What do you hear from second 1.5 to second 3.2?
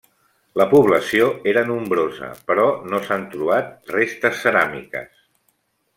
era nombrosa, però no